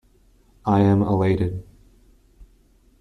I 0.65 0.79
am 0.81 1.03
elated. 1.03 1.63